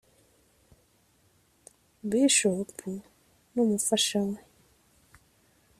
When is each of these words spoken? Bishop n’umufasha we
Bishop 2.09 2.73
n’umufasha 3.53 4.17
we 4.31 4.37